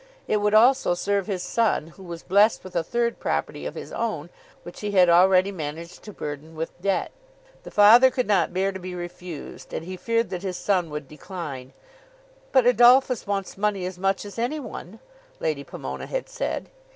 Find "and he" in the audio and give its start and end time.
9.75-9.97